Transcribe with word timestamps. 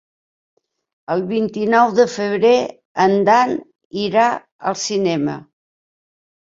El 1.15 1.21
vint-i-nou 1.31 1.93
de 1.99 2.07
febrer 2.15 2.55
en 3.07 3.15
Dan 3.31 3.55
irà 4.09 4.27
al 4.73 4.83
cinema. 4.89 5.39